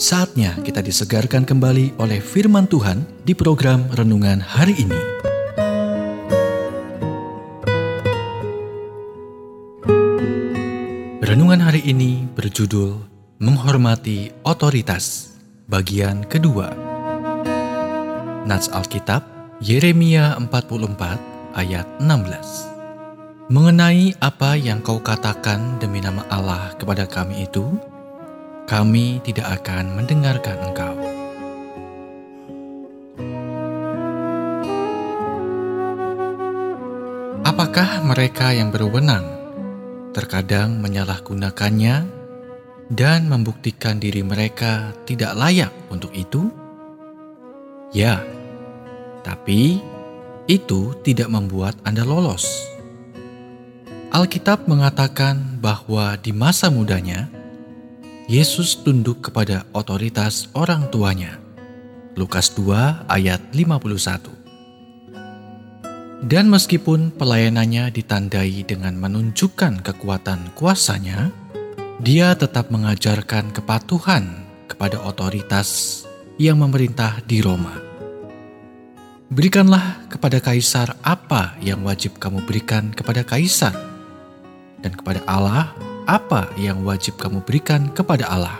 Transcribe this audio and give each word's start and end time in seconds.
Saatnya 0.00 0.56
kita 0.64 0.80
disegarkan 0.80 1.44
kembali 1.44 2.00
oleh 2.00 2.24
firman 2.24 2.64
Tuhan 2.64 3.04
di 3.20 3.36
program 3.36 3.84
renungan 3.92 4.40
hari 4.40 4.72
ini. 4.80 4.96
Renungan 11.20 11.60
hari 11.60 11.84
ini 11.84 12.24
berjudul 12.32 12.96
Menghormati 13.44 14.32
Otoritas, 14.40 15.36
bagian 15.68 16.24
kedua. 16.24 16.72
Nats 18.48 18.72
Alkitab, 18.72 19.20
Yeremia 19.60 20.32
44 20.40 21.60
ayat 21.60 21.84
16. 22.00 23.52
Mengenai 23.52 24.16
apa 24.16 24.56
yang 24.56 24.80
kau 24.80 25.04
katakan 25.04 25.76
demi 25.76 26.00
nama 26.00 26.24
Allah 26.32 26.72
kepada 26.80 27.04
kami 27.04 27.44
itu, 27.44 27.68
kami 28.70 29.18
tidak 29.26 29.66
akan 29.66 29.98
mendengarkan 29.98 30.54
engkau. 30.62 30.94
Apakah 37.42 38.06
mereka 38.06 38.54
yang 38.54 38.70
berwenang 38.70 39.26
terkadang 40.14 40.78
menyalahgunakannya 40.78 42.06
dan 42.94 43.26
membuktikan 43.26 43.98
diri 43.98 44.22
mereka 44.22 44.94
tidak 45.02 45.34
layak 45.34 45.74
untuk 45.90 46.14
itu? 46.14 46.46
Ya, 47.90 48.22
tapi 49.26 49.82
itu 50.46 50.94
tidak 51.02 51.26
membuat 51.26 51.74
Anda 51.82 52.06
lolos. 52.06 52.46
Alkitab 54.14 54.70
mengatakan 54.70 55.58
bahwa 55.58 56.14
di 56.22 56.30
masa 56.30 56.70
mudanya, 56.70 57.39
Yesus 58.30 58.78
tunduk 58.86 59.26
kepada 59.26 59.66
otoritas 59.74 60.46
orang 60.54 60.86
tuanya. 60.94 61.42
Lukas 62.14 62.54
2 62.54 63.10
ayat 63.10 63.42
51. 63.50 66.30
Dan 66.30 66.46
meskipun 66.46 67.10
pelayanannya 67.10 67.90
ditandai 67.90 68.62
dengan 68.62 68.94
menunjukkan 69.02 69.82
kekuatan 69.82 70.54
kuasanya, 70.54 71.34
dia 71.98 72.30
tetap 72.38 72.70
mengajarkan 72.70 73.50
kepatuhan 73.50 74.46
kepada 74.70 75.02
otoritas 75.02 76.06
yang 76.38 76.62
memerintah 76.62 77.18
di 77.26 77.42
Roma. 77.42 77.82
Berikanlah 79.26 80.06
kepada 80.06 80.38
kaisar 80.38 80.94
apa 81.02 81.58
yang 81.58 81.82
wajib 81.82 82.14
kamu 82.22 82.46
berikan 82.46 82.94
kepada 82.94 83.26
kaisar, 83.26 83.74
dan 84.86 84.94
kepada 84.94 85.18
Allah 85.26 85.89
apa 86.08 86.48
yang 86.56 86.86
wajib 86.86 87.20
kamu 87.20 87.44
berikan 87.44 87.92
kepada 87.92 88.30
Allah. 88.30 88.58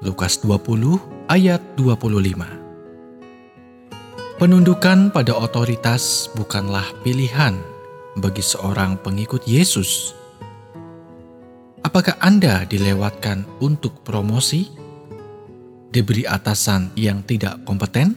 Lukas 0.00 0.40
20 0.40 1.28
ayat 1.28 1.60
25 1.76 4.40
Penundukan 4.40 5.12
pada 5.12 5.36
otoritas 5.36 6.32
bukanlah 6.32 6.88
pilihan 7.04 7.60
bagi 8.16 8.40
seorang 8.40 8.96
pengikut 8.96 9.44
Yesus. 9.44 10.16
Apakah 11.84 12.16
Anda 12.16 12.64
dilewatkan 12.64 13.44
untuk 13.60 14.00
promosi? 14.00 14.72
Diberi 15.92 16.24
atasan 16.24 16.96
yang 16.96 17.20
tidak 17.28 17.60
kompeten? 17.68 18.16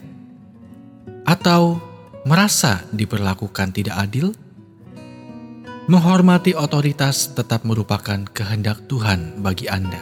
Atau 1.28 1.76
merasa 2.24 2.88
diperlakukan 2.88 3.76
tidak 3.76 4.00
adil? 4.00 4.32
Menghormati 5.84 6.56
otoritas 6.56 7.36
tetap 7.36 7.60
merupakan 7.68 8.16
kehendak 8.32 8.88
Tuhan 8.88 9.44
bagi 9.44 9.68
Anda. 9.68 10.00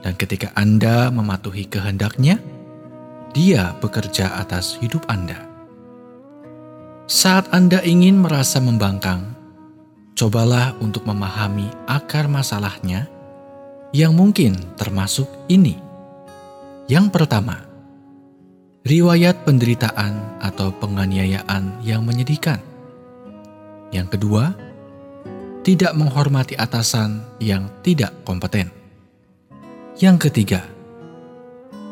Dan 0.00 0.16
ketika 0.16 0.56
Anda 0.56 1.12
mematuhi 1.12 1.68
kehendaknya, 1.68 2.40
Dia 3.36 3.76
bekerja 3.84 4.40
atas 4.40 4.80
hidup 4.80 5.04
Anda. 5.12 5.44
Saat 7.04 7.52
Anda 7.52 7.84
ingin 7.84 8.16
merasa 8.16 8.64
membangkang, 8.64 9.36
cobalah 10.16 10.72
untuk 10.80 11.04
memahami 11.04 11.68
akar 11.84 12.24
masalahnya 12.24 13.12
yang 13.92 14.16
mungkin 14.16 14.56
termasuk 14.80 15.28
ini. 15.52 15.76
Yang 16.88 17.12
pertama, 17.12 17.60
riwayat 18.88 19.44
penderitaan 19.44 20.40
atau 20.40 20.72
penganiayaan 20.80 21.84
yang 21.84 22.08
menyedihkan. 22.08 22.69
Yang 23.90 24.18
kedua, 24.18 24.54
tidak 25.66 25.92
menghormati 25.92 26.56
atasan 26.56 27.26
yang 27.42 27.68
tidak 27.84 28.14
kompeten. 28.24 28.70
Yang 30.00 30.30
ketiga, 30.30 30.64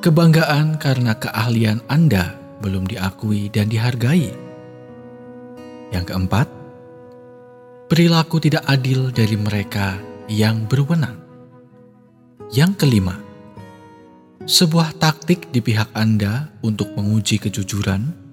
kebanggaan 0.00 0.80
karena 0.80 1.12
keahlian 1.18 1.84
Anda 1.90 2.38
belum 2.64 2.88
diakui 2.88 3.52
dan 3.52 3.68
dihargai. 3.68 4.32
Yang 5.92 6.04
keempat, 6.14 6.46
perilaku 7.90 8.40
tidak 8.40 8.64
adil 8.64 9.12
dari 9.12 9.36
mereka 9.36 9.98
yang 10.30 10.64
berwenang. 10.64 11.18
Yang 12.48 12.80
kelima, 12.80 13.16
sebuah 14.48 14.96
taktik 14.96 15.52
di 15.52 15.60
pihak 15.60 15.92
Anda 15.92 16.48
untuk 16.64 16.92
menguji 16.96 17.36
kejujuran, 17.36 18.27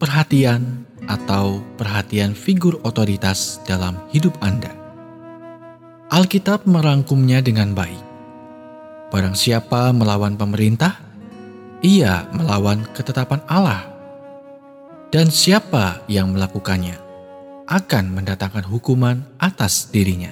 perhatian, 0.00 0.88
atau 1.04 1.60
perhatian 1.76 2.32
figur 2.32 2.80
otoritas 2.86 3.60
dalam 3.68 4.00
hidup 4.14 4.32
Anda. 4.40 4.72
Alkitab 6.10 6.66
merangkumnya 6.66 7.44
dengan 7.44 7.76
baik. 7.76 8.02
Barang 9.10 9.34
siapa 9.34 9.92
melawan 9.94 10.34
pemerintah, 10.40 10.98
ia 11.84 12.26
melawan 12.34 12.82
ketetapan 12.96 13.42
Allah. 13.46 13.86
Dan 15.10 15.26
siapa 15.30 16.06
yang 16.06 16.30
melakukannya 16.30 16.94
akan 17.66 18.14
mendatangkan 18.14 18.62
hukuman 18.66 19.26
atas 19.42 19.90
dirinya. 19.90 20.30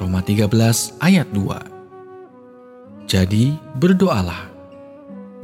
Roma 0.00 0.24
13 0.24 0.48
ayat 1.04 1.28
2 1.30 3.04
Jadi 3.08 3.52
berdoalah, 3.76 4.48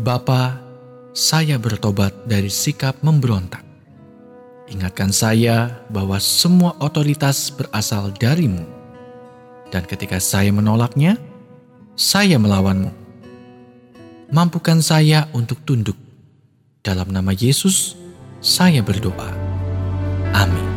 Bapa, 0.00 0.68
saya 1.17 1.57
bertobat 1.57 2.15
dari 2.29 2.51
sikap 2.53 3.01
memberontak 3.03 3.69
Ingatkan 4.69 5.09
saya 5.17 5.81
bahwa 5.89 6.21
semua 6.21 6.77
otoritas 6.77 7.49
berasal 7.49 8.13
darimu. 8.13 8.69
Dan 9.73 9.89
ketika 9.89 10.21
saya 10.21 10.53
menolaknya, 10.53 11.17
saya 11.97 12.37
melawanmu. 12.37 12.93
Mampukan 14.29 14.85
saya 14.85 15.25
untuk 15.33 15.65
tunduk. 15.65 15.97
Dalam 16.85 17.09
nama 17.09 17.33
Yesus, 17.33 17.97
saya 18.45 18.85
berdoa. 18.85 19.33
Amin. 20.37 20.69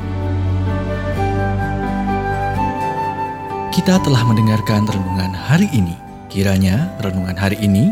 Kita 3.75 4.00
telah 4.00 4.24
mendengarkan 4.24 4.88
renungan 4.88 5.36
hari 5.36 5.68
ini. 5.75 6.00
Kiranya 6.31 6.96
renungan 7.03 7.36
hari 7.36 7.59
ini 7.59 7.92